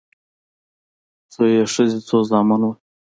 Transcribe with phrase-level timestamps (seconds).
[1.31, 2.73] څو يې ښځې څو زامن وه